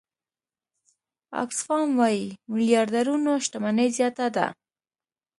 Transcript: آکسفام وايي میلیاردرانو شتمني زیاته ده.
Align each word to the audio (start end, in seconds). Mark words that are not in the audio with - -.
آکسفام 1.41 1.87
وايي 1.99 2.25
میلیاردرانو 2.53 3.33
شتمني 3.45 3.87
زیاته 3.97 4.27
ده. 4.35 4.45